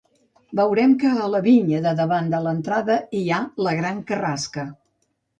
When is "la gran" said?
3.67-4.01